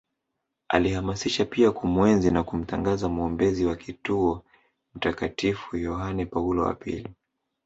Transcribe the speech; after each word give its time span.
Alihamasisha 0.69 1.45
pia 1.45 1.71
kumuenzi 1.71 2.31
na 2.31 2.43
kumtangaza 2.43 3.09
mwombezi 3.09 3.65
wa 3.65 3.75
kituo 3.75 4.43
Mtakatifu 4.95 5.77
Yahane 5.77 6.25
Paulo 6.25 6.63
wa 6.63 6.73
pili 6.73 7.09